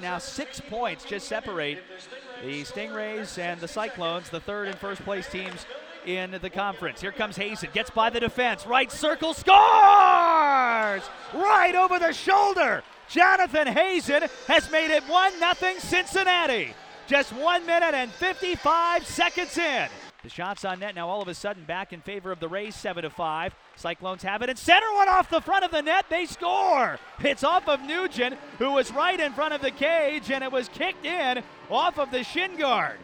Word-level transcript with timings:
Now 0.00 0.18
six 0.18 0.60
points 0.60 1.04
just 1.04 1.26
separate 1.26 1.80
the 2.44 2.62
Stingrays 2.62 3.36
and 3.36 3.60
the 3.60 3.66
Cyclones, 3.66 4.30
the 4.30 4.38
third 4.38 4.68
and 4.68 4.78
first 4.78 5.02
place 5.02 5.28
teams 5.28 5.66
in 6.06 6.38
the 6.40 6.48
conference. 6.48 7.00
Here 7.00 7.10
comes 7.10 7.34
Hazen, 7.34 7.70
gets 7.74 7.90
by 7.90 8.08
the 8.08 8.20
defense, 8.20 8.64
right 8.64 8.92
circle, 8.92 9.34
scores! 9.34 9.50
Right 11.34 11.74
over 11.74 11.98
the 11.98 12.12
shoulder. 12.12 12.84
Jonathan 13.08 13.66
Hazen 13.66 14.22
has 14.46 14.70
made 14.70 14.94
it 14.94 15.02
1 15.02 15.32
0 15.32 15.74
Cincinnati. 15.80 16.74
Just 17.08 17.32
one 17.32 17.66
minute 17.66 17.94
and 17.94 18.12
55 18.12 19.04
seconds 19.04 19.58
in. 19.58 19.88
The 20.28 20.34
shots 20.34 20.66
on 20.66 20.80
net 20.80 20.94
now 20.94 21.08
all 21.08 21.22
of 21.22 21.28
a 21.28 21.32
sudden 21.32 21.64
back 21.64 21.94
in 21.94 22.02
favor 22.02 22.30
of 22.30 22.38
the 22.38 22.48
Rays, 22.48 22.76
7 22.76 23.02
to 23.02 23.08
5. 23.08 23.54
Cyclones 23.76 24.22
have 24.24 24.42
it 24.42 24.50
and 24.50 24.58
center 24.58 24.92
one 24.92 25.08
off 25.08 25.30
the 25.30 25.40
front 25.40 25.64
of 25.64 25.70
the 25.70 25.80
net. 25.80 26.04
They 26.10 26.26
score. 26.26 26.98
It's 27.20 27.42
off 27.42 27.66
of 27.66 27.80
Nugent, 27.80 28.36
who 28.58 28.72
was 28.72 28.92
right 28.92 29.18
in 29.18 29.32
front 29.32 29.54
of 29.54 29.62
the 29.62 29.70
cage, 29.70 30.30
and 30.30 30.44
it 30.44 30.52
was 30.52 30.68
kicked 30.68 31.06
in 31.06 31.42
off 31.70 31.98
of 31.98 32.10
the 32.10 32.24
shin 32.24 32.58
guard. 32.58 32.98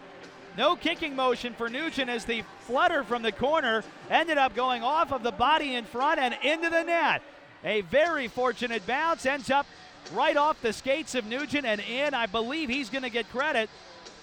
No 0.59 0.77
kicking 0.77 1.17
motion 1.17 1.55
for 1.55 1.71
Nugent 1.71 2.11
as 2.11 2.27
the 2.27 2.43
flutter 2.61 3.03
from 3.03 3.23
the 3.23 3.33
corner 3.33 3.85
ended 4.11 4.37
up 4.37 4.55
going 4.55 4.83
off 4.83 5.11
of 5.11 5.23
the 5.23 5.33
body 5.33 5.77
in 5.77 5.87
front 5.87 6.21
and 6.21 6.37
into 6.43 6.69
the 6.69 6.83
net. 6.83 7.23
A 7.65 7.81
very 7.81 8.29
fortunate 8.29 8.87
bounce 8.87 9.25
ends 9.25 9.49
up 9.49 9.65
right 10.13 10.37
off 10.37 10.61
the 10.61 10.75
skates 10.75 11.15
of 11.15 11.25
Nugent 11.25 11.65
and 11.65 11.81
in. 11.81 12.13
I 12.13 12.27
believe 12.27 12.69
he's 12.69 12.91
going 12.91 13.03
to 13.03 13.09
get 13.09 13.31
credit. 13.31 13.71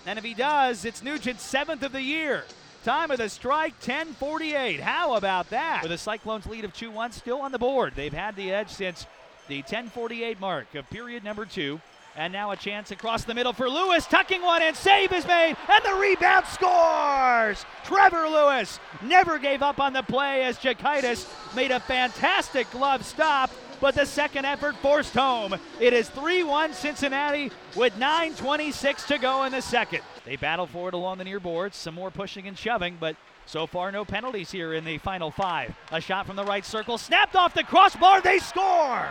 And 0.05 0.19
if 0.19 0.23
he 0.23 0.35
does, 0.35 0.85
it's 0.85 1.01
Nugent's 1.01 1.41
seventh 1.41 1.81
of 1.81 1.93
the 1.93 2.03
year. 2.03 2.43
Time 2.83 3.11
of 3.11 3.19
the 3.19 3.29
strike, 3.29 3.79
10:48. 3.79 4.79
How 4.79 5.13
about 5.13 5.51
that? 5.51 5.83
With 5.83 5.91
a 5.91 5.99
Cyclones 5.99 6.47
lead 6.47 6.65
of 6.65 6.73
2-1 6.73 7.13
still 7.13 7.39
on 7.39 7.51
the 7.51 7.59
board. 7.59 7.93
They've 7.95 8.11
had 8.11 8.35
the 8.35 8.51
edge 8.51 8.69
since 8.69 9.05
the 9.47 9.61
10:48 9.61 10.39
mark 10.39 10.73
of 10.73 10.89
period 10.89 11.23
number 11.23 11.45
two. 11.45 11.79
And 12.15 12.33
now 12.33 12.51
a 12.51 12.57
chance 12.57 12.91
across 12.91 13.23
the 13.23 13.33
middle 13.33 13.53
for 13.53 13.69
Lewis, 13.69 14.05
tucking 14.05 14.41
one 14.41 14.61
in, 14.61 14.75
save 14.75 15.13
is 15.13 15.25
made, 15.25 15.55
and 15.69 15.85
the 15.85 15.93
rebound 15.97 16.45
scores! 16.47 17.65
Trevor 17.85 18.27
Lewis 18.27 18.81
never 19.01 19.37
gave 19.37 19.61
up 19.61 19.79
on 19.79 19.93
the 19.93 20.03
play 20.03 20.43
as 20.43 20.57
Jakaitis 20.57 21.25
made 21.55 21.71
a 21.71 21.79
fantastic 21.79 22.69
glove 22.71 23.05
stop, 23.05 23.49
but 23.81 23.95
the 23.95 24.05
second 24.05 24.45
effort 24.45 24.75
forced 24.77 25.13
home. 25.13 25.55
It 25.79 25.91
is 25.91 26.07
3 26.09 26.43
1 26.43 26.73
Cincinnati 26.73 27.51
with 27.75 27.93
9.26 27.95 29.07
to 29.07 29.17
go 29.17 29.43
in 29.43 29.51
the 29.51 29.61
second. 29.61 30.01
They 30.23 30.35
battle 30.37 30.67
for 30.67 30.87
it 30.87 30.93
along 30.93 31.17
the 31.17 31.23
near 31.23 31.39
boards, 31.39 31.75
some 31.75 31.95
more 31.95 32.11
pushing 32.11 32.47
and 32.47 32.57
shoving, 32.57 32.97
but 32.99 33.15
so 33.47 33.65
far 33.65 33.91
no 33.91 34.05
penalties 34.05 34.51
here 34.51 34.73
in 34.73 34.85
the 34.85 34.99
final 34.99 35.31
five. 35.31 35.75
A 35.91 35.99
shot 35.99 36.27
from 36.27 36.35
the 36.35 36.45
right 36.45 36.65
circle, 36.65 36.97
snapped 36.97 37.35
off 37.35 37.53
the 37.53 37.63
crossbar, 37.63 38.21
they 38.21 38.37
score! 38.37 39.09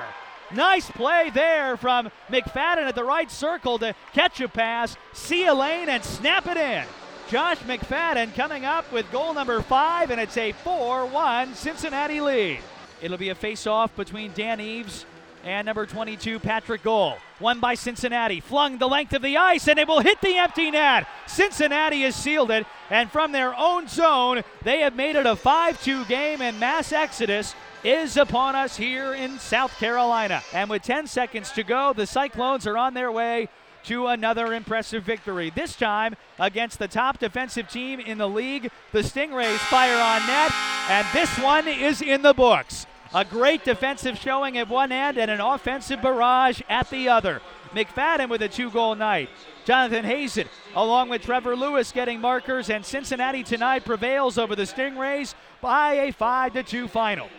Nice 0.52 0.91
play 0.91 1.30
there 1.30 1.76
from 1.76 2.10
McFadden 2.28 2.88
at 2.88 2.94
the 2.94 3.04
right 3.04 3.30
circle 3.30 3.78
to 3.78 3.94
catch 4.12 4.41
a 4.41 4.48
pass, 4.48 4.96
see 5.12 5.46
a 5.46 5.54
lane, 5.54 5.88
and 5.88 6.02
snap 6.04 6.46
it 6.46 6.56
in. 6.56 6.84
Josh 7.28 7.58
McFadden 7.58 8.34
coming 8.34 8.64
up 8.64 8.91
with 8.92 9.10
goal 9.12 9.32
number 9.32 9.60
five, 9.62 10.10
and 10.10 10.20
it's 10.20 10.36
a 10.36 10.50
4 10.50 11.06
1 11.06 11.54
Cincinnati 11.54 12.20
lead. 12.20 12.58
It'll 13.03 13.19
be 13.19 13.31
a 13.31 13.34
face 13.34 13.67
off 13.67 13.95
between 13.97 14.33
Dan 14.34 14.61
Eves 14.61 15.06
and 15.45 15.67
number 15.67 15.87
22, 15.87 16.39
Patrick 16.39 16.83
Gohl. 16.83 17.17
One 17.39 17.61
by 17.61 17.75
Cincinnati, 17.75 18.41
flung 18.41 18.77
the 18.77 18.89
length 18.89 19.15
of 19.15 19.23
the 19.23 19.39
ice, 19.39 19.69
and 19.69 19.79
it 19.79 19.89
will 19.89 20.01
hit 20.01 20.20
the 20.20 20.37
empty 20.37 20.70
net. 20.70 21.06
Cincinnati 21.27 22.03
has 22.03 22.15
sealed 22.15 22.51
it, 22.51 22.67
and 22.91 23.11
from 23.11 23.33
their 23.33 23.59
own 23.59 23.89
zone, 23.89 24.43
they 24.62 24.81
have 24.81 24.95
made 24.95 25.17
it 25.17 25.27
a 25.27 25.37
5 25.37 25.83
2 25.83 26.05
game, 26.05 26.43
and 26.43 26.61
mass 26.61 26.93
exodus 26.93 27.55
is 27.83 28.19
upon 28.19 28.55
us 28.55 28.77
here 28.77 29.15
in 29.15 29.39
South 29.39 29.75
Carolina. 29.78 30.43
And 30.53 30.69
with 30.69 30.83
10 30.83 31.06
seconds 31.06 31.51
to 31.53 31.62
go, 31.62 31.95
the 31.95 32.06
Cyclones 32.06 32.67
are 32.67 32.77
on 32.77 32.93
their 32.93 33.11
way 33.11 33.48
to 33.84 34.09
another 34.09 34.53
impressive 34.53 35.03
victory. 35.05 35.48
This 35.48 35.75
time 35.75 36.17
against 36.39 36.78
the 36.78 36.89
top 36.89 37.19
defensive 37.19 37.69
team 37.71 37.98
in 37.98 38.19
the 38.19 38.28
league. 38.28 38.71
The 38.93 39.01
Stingrays 39.01 39.56
fire 39.56 39.97
on 39.97 40.27
net, 40.27 40.53
and 40.91 41.06
this 41.15 41.39
one 41.39 41.66
is 41.66 42.03
in 42.03 42.21
the 42.21 42.34
books. 42.34 42.87
A 43.12 43.25
great 43.25 43.65
defensive 43.65 44.19
showing 44.19 44.56
at 44.56 44.69
one 44.69 44.93
end 44.93 45.19
and 45.19 45.31
an 45.31 45.41
offensive 45.41 46.00
barrage 46.00 46.60
at 46.69 46.88
the 46.91 47.09
other. 47.09 47.41
McFadden 47.75 48.28
with 48.28 48.43
a 48.43 48.48
two 48.48 48.71
goal 48.71 48.94
night. 48.94 49.31
Jonathan 49.65 50.04
Hazen, 50.04 50.48
along 50.75 51.09
with 51.09 51.22
Trevor 51.22 51.56
Lewis, 51.56 51.93
getting 51.93 52.21
markers, 52.21 52.71
and 52.71 52.84
Cincinnati 52.84 53.43
tonight 53.43 53.84
prevails 53.84 54.38
over 54.38 54.54
the 54.54 54.62
Stingrays 54.62 55.34
by 55.60 55.94
a 55.94 56.12
5 56.12 56.66
2 56.66 56.88
final. 56.88 57.31